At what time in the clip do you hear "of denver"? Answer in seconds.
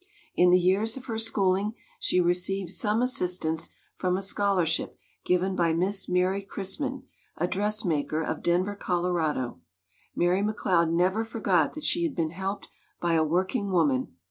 8.23-8.73